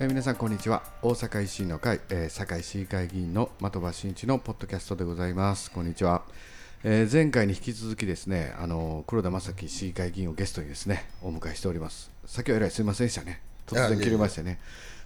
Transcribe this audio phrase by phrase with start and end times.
[0.00, 0.84] えー皆さんこんにちは。
[1.02, 5.72] 大阪維新の会、えー、堺市議会議員の的場真一のポッドキャストでございます。
[5.72, 6.22] こんにちは、
[6.84, 12.12] えー前回に引き続きですねあの黒田正樹市議会議員をゲストにですねお迎えしております。
[12.26, 13.40] 先はえらいすみませんでしたね。
[13.66, 14.60] 突然切れましてね。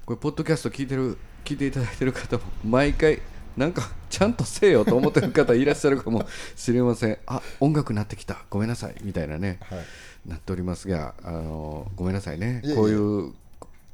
[0.04, 3.22] これポッドキャスト聞いてる聞いていただいてる方も毎回
[3.56, 7.18] なんかちゃんとせえよと思ってる方いらっしゃるかもしれません。
[7.26, 8.44] あ音楽鳴ってきた。
[8.50, 8.96] ごめんなさい。
[9.00, 9.78] みたいなね、はい。
[10.28, 12.60] なっておりますがあのごめんなさいね。
[12.76, 13.32] こういう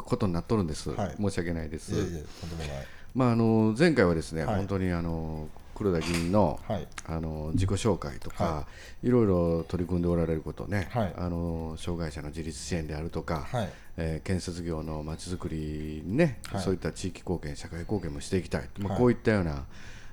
[0.09, 1.17] ことになっとるんです、はい。
[1.21, 1.93] 申し訳ないです。
[1.93, 2.87] いえいえとんでもない。
[3.15, 4.57] まあ、あの前回はですね、はい。
[4.57, 6.89] 本当にあの黒田議員の,、はい。
[7.07, 8.67] あの自己紹介とか、、は
[9.03, 9.11] い。
[9.11, 11.15] ろいろ取り組んでおられることね、はい。
[11.17, 13.69] あの障害者の自立支援であるとか、はい。
[13.97, 16.63] えー建設業のまちづくりにね、はい。
[16.63, 18.99] そういった地域貢献、社会貢献もしていきたい、まあ、はい。
[18.99, 19.65] こういったような、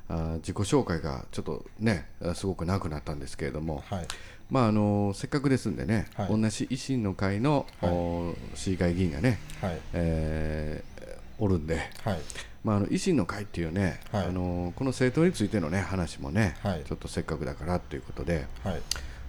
[0.07, 4.07] あー自己紹介がちょっとね、あすごくなくなったんですけれども、はい。
[4.49, 6.27] まあ、あのせっかくですんでね、はい。
[6.29, 7.91] 同じ維新の会の、はい。
[7.91, 9.79] お市議会議員がね、はい。
[9.93, 10.95] えー
[11.37, 12.19] おるんで、はい。
[12.63, 14.27] まあ、あの維新の会っていうね、はい。
[14.27, 16.83] あのこの政党についてのね話もね、はい。
[16.85, 18.81] ちょっとせっかくだからということで、はい。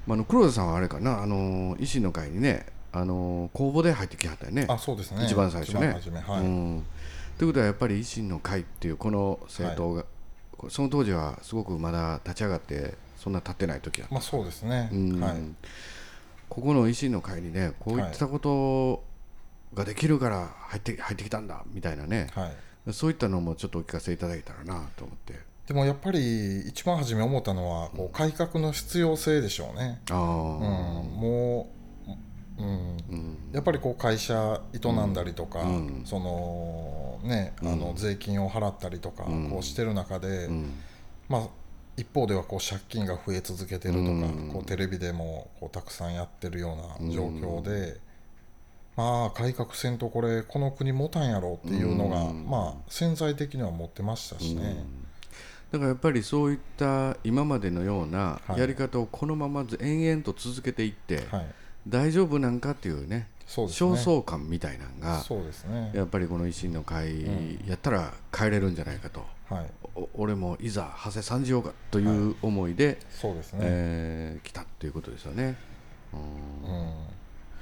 [0.06, 4.66] まあ、あの黒田さんはあれかなあの維新の会にねあの公募で入ってきはったよね。
[4.68, 5.24] あそうですね。
[5.24, 5.96] 一番最初ね。
[5.98, 6.84] 一番初めはい、うん。
[7.38, 10.04] ということはやっぱり維新の会っていうこの政党が、
[10.70, 14.14] その当時はすごくまだ立ち上がってそんな経ってない時だった。
[14.14, 15.20] まあそうですね、うん。
[15.20, 15.36] はい。
[16.48, 19.02] ここの維新の会にねこういったこと
[19.74, 22.52] ができるから入って入ってきたんだみたいなね、は
[22.86, 22.92] い。
[22.92, 25.34] そういったのもちょっとお聞かせいただいたらなと思って。
[25.66, 30.22] でもやっぱり一番初め思ったのはこう改革の必要性でしょうね、ああ、うん、
[31.20, 31.68] も
[33.52, 36.02] やっぱりこう会社営んだりとか、うん。
[36.04, 39.50] そのね、あの税金を払ったりとかうん。
[39.50, 40.72] こうしてる中で、うん。
[41.28, 41.48] まあ、
[41.96, 44.50] 一方ではこう借金が増え続けてるとか、うん。
[44.52, 47.98] こうテレビでもこうたくさんやってるような状況で、
[48.96, 52.48] まあ改革せんとこれこの国持たんやろっていうのが、うん。
[52.48, 54.84] まあ潜在的には持ってましたしね。
[55.72, 58.60] だからやっぱりそういった今までのようなはい。
[58.60, 61.46] やり方をこのままず延々と続けていってはい、
[61.86, 63.90] 大丈夫なんかっていうねそうですね。
[63.90, 65.92] 焦燥感みたいなのがそうですね。
[65.94, 67.24] やっぱりこの維新の会
[67.66, 73.60] やったら変えれるんじゃないかと、はい、お俺もいざ長谷参じようかという思いで、そうですね。
[73.62, 75.56] えー来たっていうことですよね。
[76.12, 76.92] うんうん、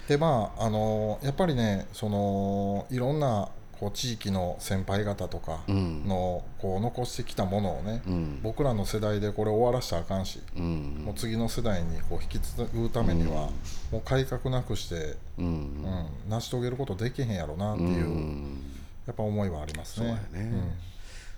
[0.08, 6.06] でまああのやっぱりねそのいろんなこう地域の先輩方とかうん。
[6.06, 8.40] のこう残してきたものをね、うん。
[8.42, 11.02] 僕らの世代でこれ終わらしたらあかんし、うん。
[11.04, 13.50] もう次の世代にこう引き継ぐためには、
[13.90, 15.46] もう改革なくして、うん。
[15.46, 18.62] うん成し遂げることできへんやろなっていう、うん。
[19.06, 20.12] やっぱ思いはありますね。
[20.32, 20.52] ね。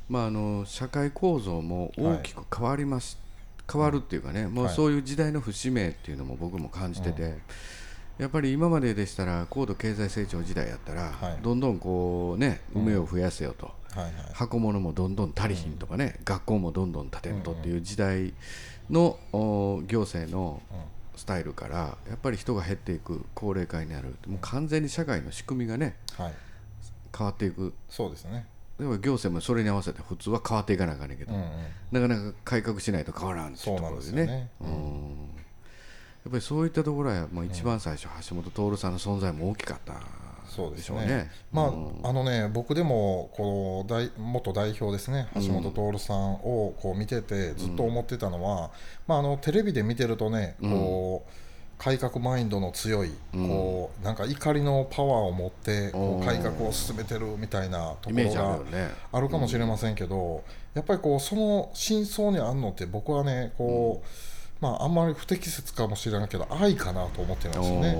[0.09, 3.19] まあ、あの社会構造も大きく変わります、
[3.71, 4.75] 変わるっていうかね、もうはい。
[4.75, 7.39] そういう時代の節目っていうのも僕も感じてて、
[8.19, 11.39] やっぱり今まででしたら高度経済成長時代やったら、はい。
[11.43, 14.13] どんどんこうね梅を増やせよと、はいはい。
[14.33, 18.33] 箱物もどんどん足りひんとかね、学校もどんどん建てんとっていう時代
[18.91, 20.63] の、お行政の
[21.17, 24.17] スタイルからやっぱり人が減っていく高齢化になる。
[24.27, 26.35] もう完全に社会の仕組みがねはい、
[27.17, 27.75] 変わっていく。
[27.89, 28.47] そうですね。
[28.79, 31.33] でも行政もそれに合わせて普通は変わっていかなあかんねんけど、
[31.93, 34.51] なかなか改革しないと変わらんっていうところでそうなんですねよね。
[34.61, 34.69] うん。
[34.69, 34.71] や
[36.29, 39.95] っぱりそういったところはもう一番最初、橋本徹さんの存在も大きかった
[40.57, 41.31] そうですしょうね。
[41.53, 42.01] まあ、うん。
[42.03, 48.71] あのね僕でもこう大元代表ですね橋本徹さんをこう見ててずっと思ってたのは、
[49.07, 51.31] まあ、あのテレビで見てるとねこう、
[51.79, 58.59] 改革マインドの強い、こうなんか怒りのパワーを持ってこう改革を進めてるみたいなところが。
[59.13, 60.43] あるかもしれませんけど、
[60.75, 67.99] やっぱりこうその真相にあるのって僕はねこう、まああんまり不適切かもしれないけど愛かなと思ってるんですよね。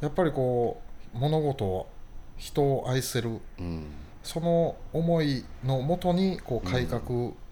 [0.00, 0.80] やっぱりこ
[1.14, 1.88] う物事を
[2.36, 3.40] 人を愛せる。
[3.58, 3.86] うん。
[4.22, 7.00] その思いのもとにこう改革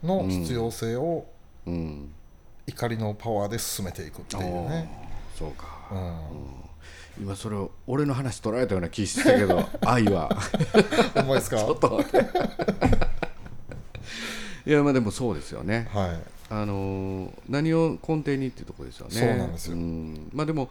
[0.05, 1.27] の必要性を
[1.67, 2.13] うん、
[2.67, 4.89] 怒りのパワーで進めていくっていうね。
[5.37, 7.25] そうか、うん。
[7.25, 10.31] 今それを俺の話取られたような気してたけど 愛は。
[11.15, 11.59] ほんまですか？
[11.61, 11.91] ちょっと。
[11.99, 12.31] 待って
[14.67, 15.89] いやまあでもそうですよね。
[15.93, 19.15] はいあのー何を根底にっていうところですよね。
[19.15, 19.77] そうなんですよ。
[19.77, 20.31] ん。
[20.33, 20.69] まあでも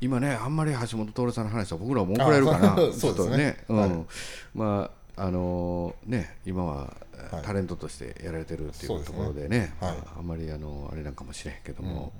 [0.00, 2.72] 今ねあんまり橋本徹さんの話は僕らも怒られるかな。
[2.72, 3.56] あ そうですね。
[3.66, 4.06] ちょっとはいうん。
[4.54, 6.96] まああのーね今は
[7.30, 7.42] はい。
[7.42, 9.92] タレントとしてやられてるっていうところでね、はい。
[9.92, 12.12] まああんまりあのあれなんかもしれんけども。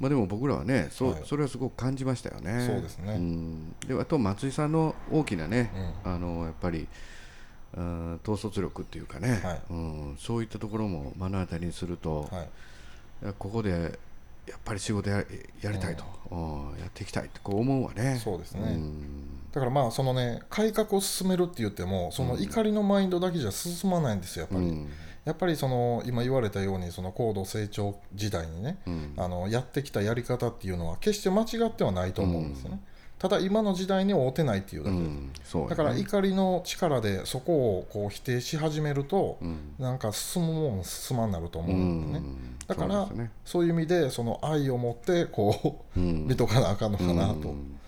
[0.00, 1.22] まあでも僕らはねそ,、はい。
[1.24, 2.66] それはすごく感じましたよね。
[2.66, 3.18] そうですね。
[3.18, 3.72] ん。
[3.86, 5.70] であと松井さんの大きなね、
[6.02, 6.88] あのやっぱりうん
[7.74, 9.60] 統率力っていうかね、はい。
[9.70, 12.48] うん、そういったところも目の当たりにすると、はい。
[13.38, 13.98] ここで
[14.46, 15.24] やっぱり仕事や
[15.60, 16.36] やりたいと、う
[16.76, 16.78] ん。
[16.80, 18.20] やっていきたいってこう思うわね。
[18.22, 18.74] そうですね。
[18.74, 18.96] ん。
[19.52, 24.90] だからまあそのね改革を進めるって言ってもその怒りのマインドだけじゃ進まないんですよやっぱり、うん。
[25.24, 29.14] やっぱりその今言われたようにその高度成長時代にね、うん。
[29.16, 32.80] あのやってきたやり方っていうのは決して間違ってはないと思うんですよね、
[33.22, 34.96] ただ今の時代には合うてないっていうだけ。
[34.96, 35.70] で、うんそうやね。
[35.70, 39.74] だから怒りの力でそこをこう否定し始めると、うん。
[39.78, 42.58] なんか進むもん進まんなると思ううんだよね、ん。
[42.66, 43.06] だから
[43.44, 43.68] そうね。
[43.68, 46.26] いう意味でその愛を持ってこう、うん。
[46.26, 47.78] 見とかなあかんのかなと、うん。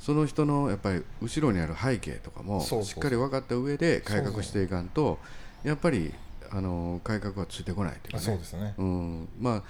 [0.00, 5.18] その人のやっぱり後ろにある背景とかもしっかり分かった上で改革していかんと
[5.62, 6.12] やっぱり
[6.50, 8.82] あの改革はついてこないというかねそうですね、う。
[8.82, 9.62] ん、まあ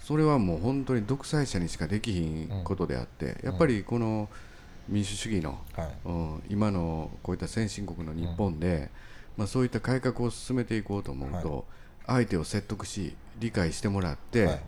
[0.00, 4.28] それはもう本当に独裁者にしかできひんことであって、やっぱりこの
[4.88, 5.88] 民主主義の、はい。
[6.04, 8.90] うん、今のこういった先進国の日本で、
[9.36, 11.64] まあ、そういった改革を進めていこうと思うと、
[12.06, 14.60] 相手を説得し理解してもらって、はい。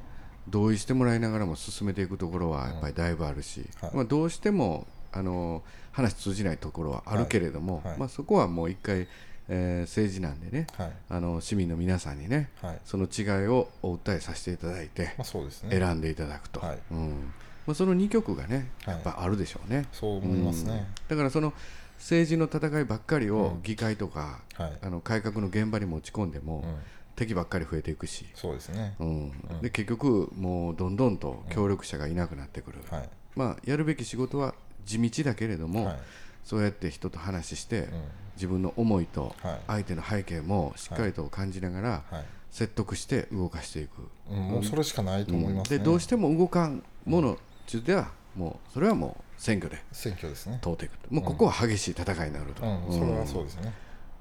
[0.48, 3.90] 同意してもらいながらも進めていくところはやっぱりだいぶあるし、はい。
[3.94, 5.62] まあ、どうしてもあの
[5.92, 9.06] 話通じないところはあるけれども、まあ、そこはもう一回、
[9.48, 10.92] えー政治なんでねはい。
[11.08, 12.78] あの市民の皆さんにねはい。
[12.84, 15.78] その違いをお訴えさせていただいてまあ、そうですね。
[15.78, 16.78] 選んでいただくと、はい。
[16.90, 17.32] うん。
[17.66, 18.94] まあ、その2曲がねはい。
[18.94, 21.52] やっぱあるでしょうね、そう思いますね、だからその
[21.98, 23.62] 政治の戦いばっかりをうん。
[23.62, 26.74] 議会とか、はい、あの改革の現場に持ち込んでも、うん、
[27.14, 29.32] 敵ばっかり増えていくし、そうですね、うん。
[29.60, 34.54] で結局もうどんどんと協力者がいなくなってくる、はい、まあ、やるべき仕事は
[34.84, 35.98] 地道だけれども、はい
[36.44, 37.88] そうやって人と話して、うん。
[38.34, 39.60] 自分の思いとはい。
[39.66, 42.24] 相手の背景もしっかりと感じながらはい。
[42.52, 53.72] 説得して動かしていく、うん、もうそれしかないと思いますね、でどうしても動かんもの中ではもうそれはもう選挙で選挙ですね、通っていくもうここは激しい戦いになると、うん、それはそうですね、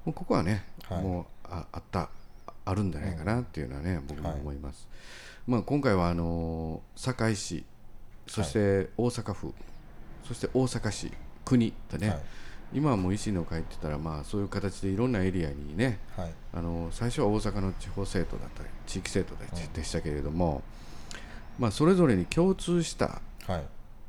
[0.06, 1.02] もうここはね、はい。
[1.02, 2.08] もうああった
[2.64, 4.40] あるんじゃないかなっていうのはね、僕もはい。
[4.40, 4.88] 思います、
[5.46, 7.64] まあ、今回はあの堺市
[8.26, 9.52] そして大阪府、
[10.26, 11.12] そして大阪市
[11.44, 12.20] 国とね、はい。
[12.74, 16.32] 今はもう維新の会って言ったらまあそういう形でいろんなエリアにねはい。
[16.54, 20.62] あの最初は大阪の地方政党だったり地域政党ででしたけれども、
[21.58, 23.62] まあ、それぞれに共通したはい。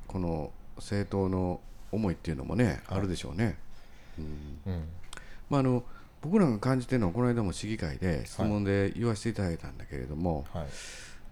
[0.07, 1.59] この政党の
[1.91, 2.97] 思いっていうのもね、はい。
[2.97, 3.57] あるでしょうね。
[4.17, 4.21] う
[4.71, 4.83] ん。
[5.49, 5.83] まあ、あの
[6.21, 10.67] 僕らが感じてるのはこの間も市議会で質問で言わせていただいたんだけれども、はい。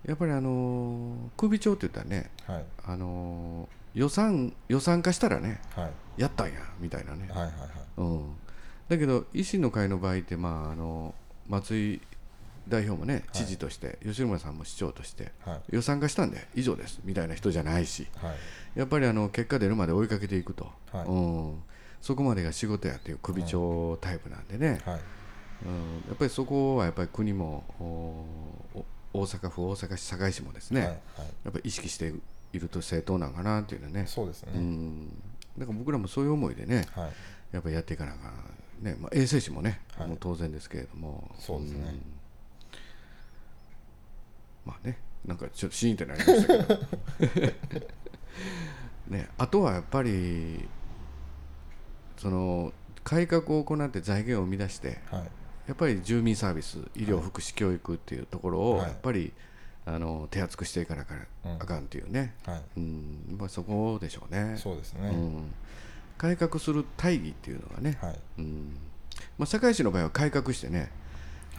[0.10, 2.66] やっぱりあの首長って言ったらねはい。
[2.86, 5.86] あの予算予算化したらねは
[6.18, 6.22] い。
[6.22, 7.52] やったんやみたいなね、はいはい
[7.98, 8.36] うん、
[8.90, 11.16] だけど維新の会の場合って、まあ、あの
[11.48, 12.02] 松井
[12.68, 15.76] 代表もね知事として、吉村さんも市長としてはい。
[15.76, 18.08] 予算化したんで以上ですみたいな人じゃないし。
[18.18, 18.36] はい。
[18.76, 21.06] やっぱりあの結果出るまで追いかけていくと、はい。
[21.06, 21.18] う
[21.56, 21.64] ん、
[22.02, 25.00] そこまでが仕事やっていう首長タイプなんでね、はい。
[25.66, 27.64] うん、やっぱりそこはやっぱり国も
[29.14, 30.90] 大阪府大阪市堺市もですね、はい。
[30.90, 31.00] はい。
[31.46, 32.14] やっぱり意識して
[32.54, 34.06] いると政党なんかなっていうのはね。
[34.08, 35.10] そうですね、うん。
[35.58, 37.12] だから僕らもそういう思いでねはい。
[37.52, 40.08] やっぱりやっていかなあかんね、まあ、衛生士もね、はい。
[40.08, 41.32] もう当然ですけれども。
[41.38, 41.80] そうですね。
[41.92, 42.02] ん。
[44.66, 46.64] まあねなんかちょっとシーンってなりました
[47.28, 47.88] けど。
[49.18, 50.70] ねあとはやっぱり
[52.18, 52.72] その
[53.04, 55.30] 改革を行って財源を生み出してはい。
[55.68, 58.88] やっぱり住民サービス医療、福祉教育っていうところをはい。
[58.88, 59.32] やっぱり、
[59.86, 61.54] あの手厚くしていかなきゃうん。
[61.54, 62.62] あかんっていうね、はい。
[62.78, 63.36] うん。
[63.38, 64.56] まあ、そこでしょうね。
[64.58, 65.54] そうですね、うん、
[66.18, 68.20] 改革する大義っていうのがね、はい。
[68.40, 68.78] うん。
[69.38, 70.92] まあ、堺市の場合は改革してね、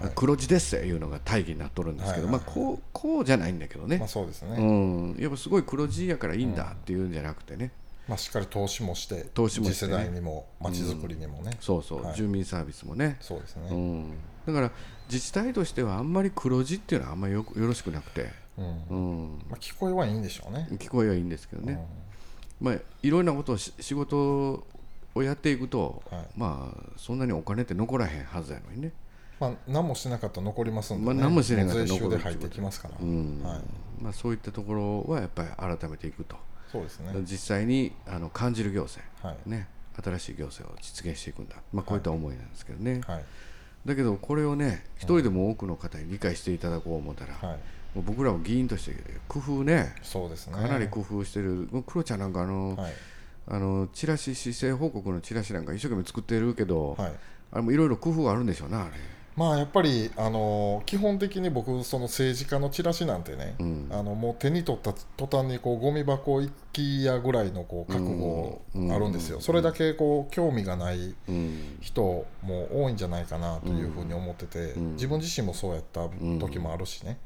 [0.01, 0.13] はい。
[0.15, 2.45] 黒字ですっていうのが大義になっとるんですけど、はいはい。
[2.45, 7.73] まあ、こうこうじゃないんだけどね、まあそうですね、うん、やっぱすごい黒字やからいいんだっていうんじゃなくてね、
[8.09, 9.93] まあしっかり投資もして投資もしてね。
[9.93, 12.17] 次世代にもまちづくりにもね、そうそう、はい。
[12.17, 14.11] 住民サービスもね、そうですね、うん、
[14.47, 14.71] だから
[15.09, 18.65] 自治体としてはあんまり黒字っていうのはあんまりよよろしくなくて、うん。
[18.65, 18.95] う
[19.27, 21.85] ん、まあ、聞こえはいいんでしょうね、聞こえはいいんですけどね、
[22.61, 24.65] まあ、いろんなことをし仕事
[25.15, 26.27] をやっていくと、はい。
[26.37, 28.93] まあそんなにお金って残らへんはずやのにね、
[29.39, 31.15] まあ、何もしなかったら残りますんで、ね。
[31.15, 33.43] まあ何もしなかったら税残る収で入ってきますから、うん。
[33.43, 33.61] はい、
[34.01, 36.37] まあ、そういったところはやっぱり改めていくと、
[36.73, 39.51] そうですね、実際にあの感じる行政、はい。
[39.51, 39.69] ね、
[40.03, 43.25] 新しい行政を実現していくんだ、まあ、こういった思いなんですけどね、はい。
[43.85, 47.59] だけどこれをね一人でも多くの方に理解していただこう思ったら、はい、
[47.95, 48.95] もう僕らも議員として
[49.29, 50.55] 工夫ねそうですね。
[50.55, 52.93] かなり工夫してる、もうクロちゃんなんかあの、はい。
[53.49, 57.13] あのチラシ施政報告のチラシなんか一生懸命作ってるけど、はい。
[57.51, 58.93] あれもいろいろ工夫があるんでしょうなあれ、
[59.35, 63.89] まあやっぱり、あの基本的に僕その政治家のチラシなんてね、うん。
[63.91, 68.61] あのもう手に取った途端にこうゴミ箱行きやぐらいのこう覚悟
[68.95, 71.79] あるんですよ、それだけこう興味がないうん。
[71.81, 74.93] 人も多いんじゃないかなというふうに思ってて、ん。
[74.95, 76.09] 自分自身もそうやった
[76.39, 77.19] 時もあるしね、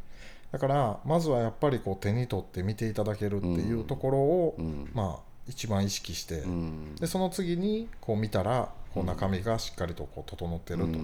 [0.52, 4.88] だからまずはやっぱりこう手に取って見ていただけるっていうところを、ん。
[4.94, 6.94] まあ一番意識して、うん。
[6.94, 10.98] でその次にこう見たらこう中身がしっかりとこう整ってると、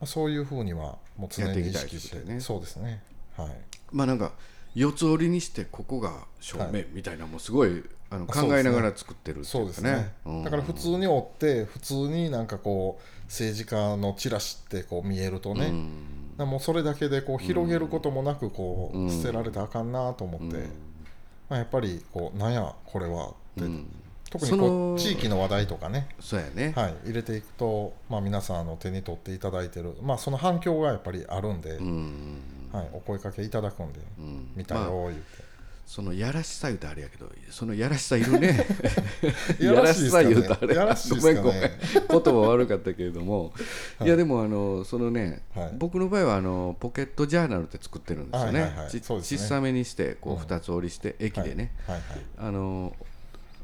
[0.00, 2.40] あ、そういうふうにはもう常に意識してね。
[2.40, 3.02] そうですね。
[3.36, 3.48] はい。
[3.92, 4.32] まあなんか
[4.74, 10.44] 四つ折りにしてここが正面みたいなもうすごいあの考えながら作ってるっていそうですね、うん。
[10.44, 15.74] だから普通に追って普通になんかこう政治家のチラシってこう見えるとね、だか
[16.38, 20.56] らもうそれだけでこう広げることもなくこう捨てられたらあかんなと思って、
[21.48, 23.62] まあ、やっぱりこうなんやこれはって、
[24.38, 32.40] 特にこう地域の話題とかね、そうやね、はい、入れていくと、まあ、皆さんあの手に取っていただいてる、まあ、その反響がやっぱりあるんで、うん。
[32.72, 34.52] はい、お声かけいただくんで、ん。
[34.54, 35.46] 見たよまあ言って。
[35.86, 38.66] そのやらしさ言うとあれやけどそのやらしさいるね。
[39.60, 40.74] いやらしさ言うとあれ。
[40.74, 41.40] やらしいですかね。
[41.40, 41.70] ごめんごめん。
[42.24, 43.52] 言葉悪かったけれども、
[44.02, 45.70] い、やでもあのそのね、はい。
[45.78, 48.90] 僕の場合はあのポケットジャーナルって作ってるんですよね,はいはいはい。
[48.90, 52.04] ち、小さめにしてこう二つ折りして駅でね、はいはい。
[52.36, 52.92] あの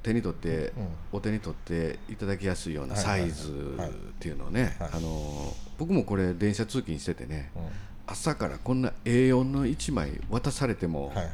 [0.02, 0.73] 手に取って、
[1.12, 4.90] お手に取っていただきやすいようなサイズっていうのをね、はい。
[4.94, 7.62] あの僕もこれ電車通勤しててね、うん。
[8.06, 11.32] 朝からこんな A4 の1枚渡されても、はいはいはい。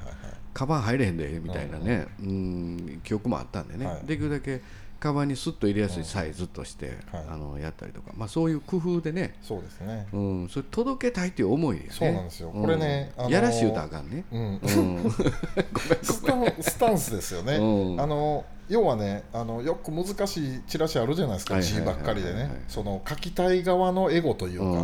[0.54, 4.06] カバン入れへんでみたいなね、うん記憶もあったんでね、はい。
[4.06, 4.60] できるだけ
[4.98, 7.24] カバンにスッと入れやすいサイズとして、はい。
[7.30, 11.90] あのやったりとか、まあ、そういう工夫でね、そうですね、うん、それ届けたいっていう思いでね。
[11.90, 12.50] そうなんですよ。
[12.50, 14.40] これねあのーやらしい歌あかんね、うん。
[14.40, 16.17] うん、スタン
[16.60, 18.00] スタンスですよね、うん。
[18.00, 21.60] あの要はねあのよく難しいチラシあるじゃないですか。
[21.60, 22.64] 字ばっかりではいね。
[22.68, 24.74] その書きたい側のエゴというか、うん。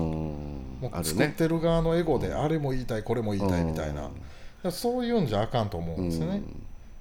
[0.80, 4.10] もう作ってる側のエゴであれも言いたいこれも言いたいみたいな、
[4.70, 6.42] そういうんじゃあかんと思うんですよね、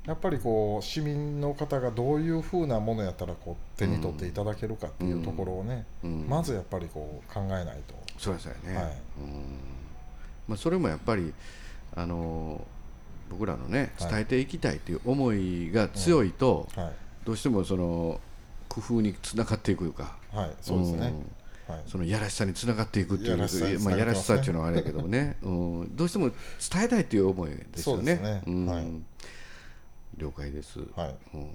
[0.06, 6.28] やっぱりこう市民の方がどういうふうなものやったらこう手に取っていただけるかっていうところをね、うん。
[6.30, 8.86] まずやっぱりこう考えないと、そうですよね、はい。
[8.86, 8.94] うん。
[10.48, 11.34] まあ、それもやっぱり
[11.96, 12.62] あの
[13.30, 14.12] 僕らのねはい。
[14.12, 16.92] 伝えていきたいという思いが強いと、はい。
[17.26, 18.20] どうしてもその
[18.68, 21.72] 工夫につながっていくかはい、そうですね、ん。
[21.72, 25.50] はい、そのやらしさにつながっていくっていうやらしさにつまあ、やらしさっていうのはあれやけどもね、 う
[25.84, 26.32] ん、どうしても
[26.72, 28.42] 伝えたいという思いですよね。
[28.44, 28.66] そうん。
[28.66, 28.86] はい。
[30.18, 31.16] 了解です、はい。
[31.36, 31.50] うん。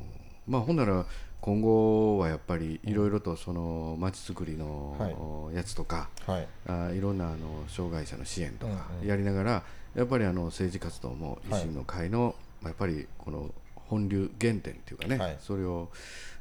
[0.46, 1.04] まあ、ほんなら
[1.40, 6.48] 今後はやっぱりいろいろとその街づくりのやつとか、はい。
[6.66, 9.62] あいろんなあの障害者の支援とかやりながら、
[9.94, 13.50] やっぱりあの政治活動も維はい新の会の、まあやっぱりこの
[13.88, 15.36] 本流原点っていうかね、はい。
[15.40, 15.88] それを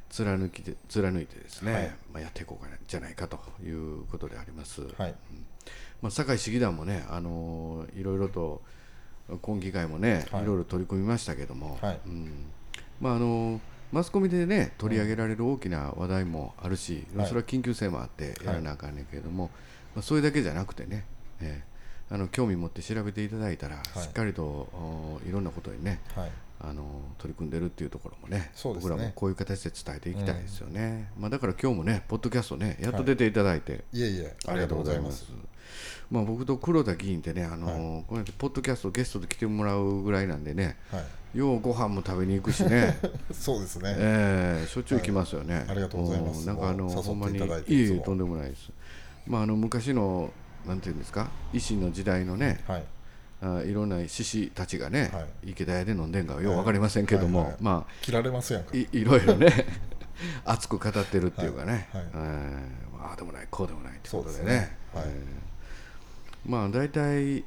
[0.09, 1.83] 貫きて貫いてですね、はい。
[2.13, 4.81] まあ、やっていこうかなじゃないかということであります。
[4.97, 5.15] はい。
[6.01, 8.61] まあ、堺市議団もね、あのいろいろと
[9.41, 10.43] 今議会もね、はい。
[10.43, 11.99] い、ろいろ取り組みましたけども、はい。
[12.05, 12.45] うん。
[13.01, 13.61] まああの
[13.91, 17.27] マスコミでね取り上げられる大きな話題もあるし、はい。
[17.27, 19.49] それは緊急性もあってやらなあかんねんけれども、
[19.95, 21.05] まあ、それだけじゃなくてね、
[21.39, 21.76] えー
[22.09, 23.99] あの興味持って調べていただいたら、い。
[23.99, 26.31] しっかりとおいろんなことにねはい。
[26.59, 26.83] あの
[27.19, 28.51] 取り組んでるっていうところもねね。
[28.63, 35.31] 僕らもこういう形で伝えていきたいですよね、まあ、だから今日もねポッドキャストねやっと出ていただいて、いえいえありがとうございます。
[36.09, 40.99] まあ、僕と黒田議員ってね、あのこうやってポッドキャストゲストで来てもらうぐらいなんでね、は
[41.35, 41.37] い。
[41.37, 42.97] ようご飯も食べに行くしね、
[43.31, 45.65] そうですね、えーしょっちゅう行きますよね。
[45.67, 46.43] ありがとうございます。
[46.43, 47.37] んなんかあのほんまに
[47.67, 48.71] いいとんでもないです。
[49.27, 50.31] まああの昔の
[50.67, 52.83] なんていうんですか、維新の時代のね、はい。
[53.39, 57.57] あいろんな志士たちがね、は池田屋で飲んでんかはようわかりませんけども、はいはい。
[57.61, 59.65] ま切られますやんいいろいろね
[60.43, 62.01] 熱く語ってるっていうかね、はい。
[62.03, 62.11] はい。
[62.15, 64.45] えーああでもないこうでもないってことでね。
[64.45, 65.03] ねはい。
[65.07, 67.43] えーまあ大体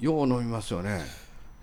[0.00, 1.00] よう飲みますよね。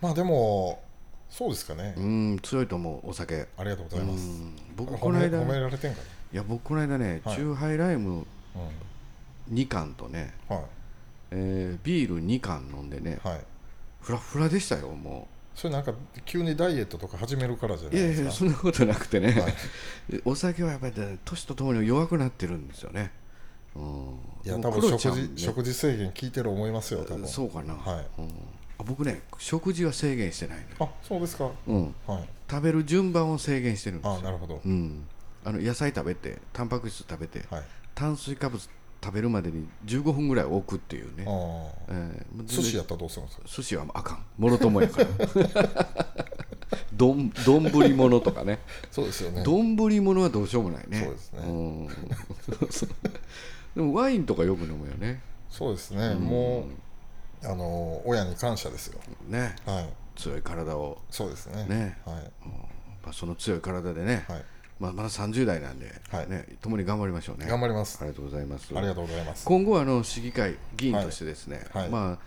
[0.01, 0.83] まあでも
[1.29, 3.47] そうですかね、うん強いと思うお酒。
[3.57, 6.01] ありがとうございます、うん僕この間褒められてんか
[6.33, 7.35] いや僕この間ね、はい。
[7.35, 8.25] チューハイライム
[8.55, 8.61] な、
[9.53, 10.65] 2缶とね、うん、はい
[11.31, 13.41] えービール2缶飲んでねはい。
[14.01, 15.93] フラフラでしたよもそれなんか
[16.25, 20.21] 急にダイエットとか始めるからじゃういやいないですかやそんなことなくてね、はい。
[20.25, 23.11] お酒はやっぱりね年とともに弱くなってるんですよね、
[23.75, 23.83] うん、
[24.43, 27.27] いや多分食事食事制限効いてる思いますよ多分。
[27.27, 28.21] そうかな、はい。
[28.21, 28.27] うん、
[28.79, 31.51] あ僕ね食事は制限してないの、あそうですか。
[31.67, 32.29] うん、はい。
[32.49, 34.17] 食べる順番を制限してるんですよ。
[34.19, 35.05] あなるほど、うん、
[35.43, 37.63] あの野菜食べてタンパク質食べて、はい。
[37.93, 38.69] 炭水化物
[39.03, 41.25] 食べるまでに15分ぐらい置くっていうね、
[41.89, 43.43] えー寿司やったらどうするんですか？
[43.47, 44.25] 寿司はあかん。
[44.37, 45.07] もろともやから。
[46.93, 48.59] どん丼物とかね。
[48.91, 49.43] そうですよね。
[49.43, 50.99] 丼物はどうしようもないね。
[51.03, 51.39] そうですね。
[51.39, 52.89] うそう
[53.75, 55.21] でもワインとかよく飲むよね。
[55.49, 56.67] そうですね、も
[57.43, 58.99] うあの親に感謝ですよ。
[59.27, 59.55] ね。
[59.65, 59.89] はい。
[60.15, 60.99] 強い体を。
[61.09, 61.65] そうですね。
[61.65, 61.97] ね。
[62.05, 62.31] はい。
[63.03, 64.43] まあ、その強い体でね、はい
[64.81, 66.29] まあ、まだ30代なんで、はい。
[66.29, 67.45] ね、共に頑張りましょうね。
[67.45, 67.99] 頑張ります。
[68.01, 68.75] ありがとうございます。
[68.75, 69.45] ありがとうございます。
[69.45, 71.83] 今後はあの市議会議員としてですね、はい。
[71.83, 72.19] はいまあ、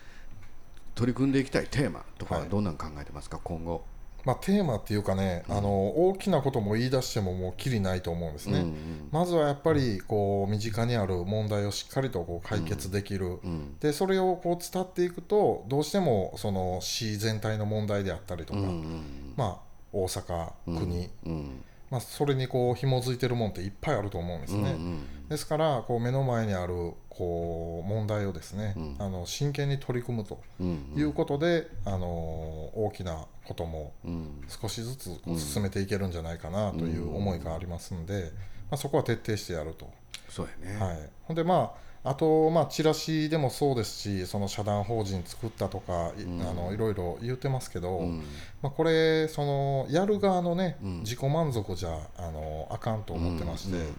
[0.95, 2.49] 取り組んでいきたいテーマとかははい。
[2.49, 3.85] どんなん考えてますか、今後。
[4.25, 5.69] まあ、テーマっていうかね、あの
[6.09, 8.61] 大きなことも言い出してももうきりないと思うんですね。
[8.61, 13.77] うんまずはやっぱりこう身近にある問題をしっかりとこう解決できる、うん。
[13.81, 19.59] でそれをこう伝っていくとどうしてもその市全体の問題であったりとか、うんうんまあ、
[19.93, 24.61] 大阪、国、うんまあ、それにこう紐づいてるもんっていっぱいあると思うんですね。
[24.61, 25.29] うんうん。
[25.29, 28.97] ですからこう目の前にあるこう問題をですね、うん。
[28.99, 34.43] あの真剣に取り組むとうんいうことで、あの大きなこともうん。
[34.49, 38.33] 少しずつ進めていけるんじゃないかなという思いがありますんで、
[38.71, 39.91] まあ、そこは徹底してやると。
[40.35, 46.43] そうやね、はい、ほんでまああと、まあ、チラシでもそうですしその社団法人作ったとか、いうん。
[46.43, 48.19] あのいろいろ言ってますけど、うん。
[48.61, 51.01] まあ、これそのやる側のね、うん。
[51.01, 53.95] 自己満足じゃあのあかんと思ってまして、うん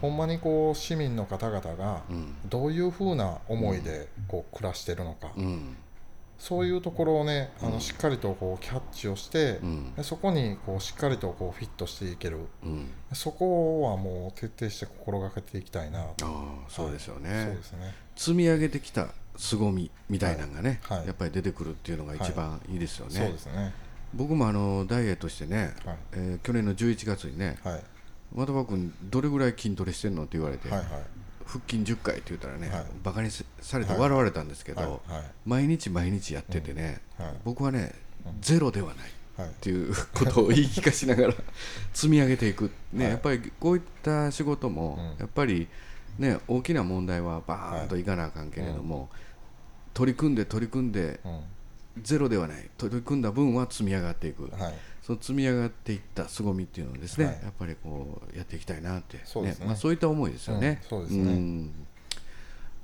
[0.00, 2.36] ほんまにこう市民の方々がうん。
[2.48, 5.76] どういうふうな思いでこう暮らしてるのか、うん
[6.38, 9.94] そういうところをねあのしっかりとこうキャッチをして、うん。
[9.94, 12.38] でそこにこうしっかりとこうフィットしていける。
[12.64, 12.88] うん。
[13.12, 16.04] そこはもう徹底して心がけていきたいな。
[16.16, 16.26] と。
[16.26, 16.28] あ
[16.66, 17.94] あそうですよそうねですね。
[18.16, 20.98] 積み上げてきた凄みみたいなのがね、はい。
[20.98, 21.06] はい。
[21.08, 22.76] やっぱり出てくるっていうのが一番い。
[22.76, 23.72] いですよね、そうですね。
[24.14, 25.96] 僕もあのダイエットしてね、はい。
[26.12, 27.82] えー去年の11月にねはい
[28.36, 30.88] 「的場君どれぐらい筋トレしてんの?」って言われて、はいはい
[31.48, 32.84] 腹筋10回って言ったらね、はい。
[33.02, 34.90] バカにされて笑われたんですけど、はい。
[35.14, 35.24] はい。
[35.46, 37.32] 毎日毎日やっててね、はい。
[37.44, 37.94] 僕はね、
[38.40, 38.96] ゼロではない
[39.38, 39.48] はい。
[39.48, 41.34] っていうことを言い聞かしながら
[41.94, 43.12] 積み上げていく、ねはい。
[43.12, 45.18] やっぱりこういった仕事も、うん。
[45.18, 45.68] やっぱり、
[46.18, 48.04] ね、大きな問題はバーンとい。
[48.04, 49.08] かなあかんけれども、
[49.94, 51.40] 取り組んで取り組んでうん
[52.02, 52.68] ゼロではない。
[52.76, 54.74] 取り組んだ分は積み上がっていく、はい。
[55.02, 57.34] その積み上がっていった凄みっていうのをですね、はい。
[57.42, 59.66] やっぱりこうやっていきたいなってそうですね。
[59.66, 61.32] まあ、そういった思いですよね、うんそうですね。
[61.34, 61.70] ん。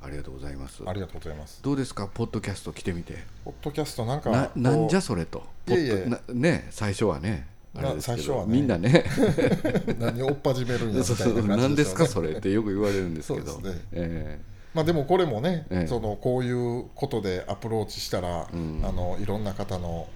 [0.03, 0.83] ありがとうございます。
[0.87, 1.61] ありがとうございます。
[1.63, 2.09] どうですか？
[2.13, 3.25] ポッドキャスト来てみて。
[3.45, 5.45] ポッドキャストなんかなんじゃそれと。
[5.69, 7.47] いえいえポッドなね最初はね
[7.77, 8.53] あ最初はね。
[8.53, 9.05] みんなね。
[9.99, 13.53] 何を追っ始めるんやみそうそうたいな感何ですすじでよねかそれってよく言われるんですけど。
[13.53, 13.83] そうですね。
[13.93, 14.41] え
[14.75, 15.87] まあでもこれもね、ええ。
[15.87, 18.83] そのこういうことでアプローチしたら、うん。
[18.85, 20.09] あのいろんな方の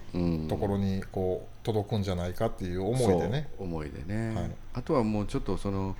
[0.49, 4.51] ところにこう届くんじゃないかっていう思いでね、思いでね、はい。
[4.73, 5.95] あとはもうちょっとその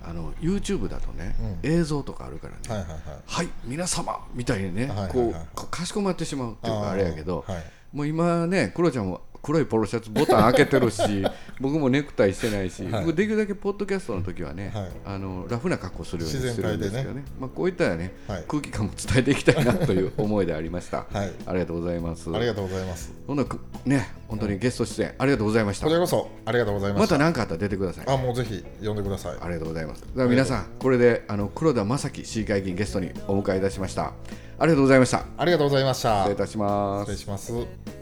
[0.00, 1.70] あの YouTube だとね、うん。
[1.70, 3.00] 映像とかあるからね、はいはいはい。
[3.26, 7.64] はい、皆様みたいにね、はいはいはいこうかかしこまってしまうっていうかあれやけど、はい。
[7.92, 11.24] もう今ね、クロちゃんも黒いポロシャツボタン開けてるし、
[11.60, 21.06] 僕もネクタイしてないし、はい僕できるだけポッドキャストの時はね、はいあのラフな格好するように自して然体でねるんですけどね、まあ、こういったね、はい空気感も伝えていきたいなという思いでありました。
[21.12, 22.30] はい ありがとうございます。
[22.34, 23.44] ありがとうございますほんな
[23.84, 25.94] ね、本当にゲスト出演ありがとうございましたこち。
[25.94, 28.04] らこそありがとうございましたまた何かあったら出てください。
[28.06, 30.04] あもうぜひ呼んでくださいありがとうございます。
[30.14, 34.12] では皆さん、これであの黒田正樹市議会議員ゲストにお迎えいたしました。
[34.60, 35.24] ありがとうございました。
[35.36, 37.18] ありがとうございました失礼いたします失礼。
[37.18, 37.97] します